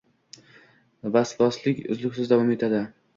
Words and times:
Vosvoslik 1.17 1.83
uzluksiz 1.97 2.31
davom 2.33 2.51
etadi. 2.57 2.81